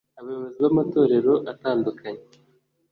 abayobozi 0.19 0.57
b’amatorero 0.63 1.33
atandukanye 1.51 2.23